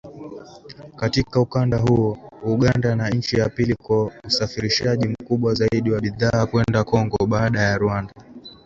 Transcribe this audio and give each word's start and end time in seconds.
Katika 0.95 1.41
ukanda 1.41 1.77
huo, 1.77 2.17
Uganda 2.43 2.95
ni 2.95 3.17
nchi 3.17 3.37
ya 3.37 3.49
pili 3.49 3.75
kwa 3.75 4.11
usafirishaji 4.23 5.07
mkubwa 5.07 5.53
zaidi 5.53 5.91
wa 5.91 6.01
bidhaa 6.01 6.45
kwenda 6.45 6.83
Kongo, 6.83 7.25
baada 7.25 7.61
ya 7.61 7.77
Rwanda 7.77 8.13